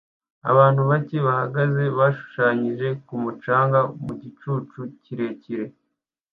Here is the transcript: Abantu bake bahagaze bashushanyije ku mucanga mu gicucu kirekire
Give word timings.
Abantu 0.51 0.81
bake 0.89 1.15
bahagaze 1.27 1.83
bashushanyije 1.97 2.87
ku 3.05 3.13
mucanga 3.23 3.79
mu 4.03 4.13
gicucu 4.21 4.79
kirekire 5.03 5.65